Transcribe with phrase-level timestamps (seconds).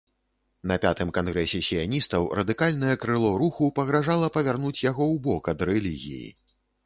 [0.69, 6.29] На пятым кангрэсе сіяністаў радыкальнае крыло руху пагражала павярнуць яго ў бок ад рэлігіі.